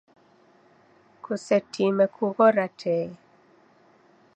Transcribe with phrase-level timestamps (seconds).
[1.23, 3.07] Kusetime kughora tee.